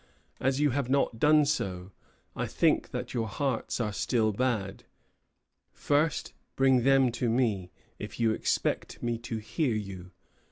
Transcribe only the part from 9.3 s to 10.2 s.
hear you.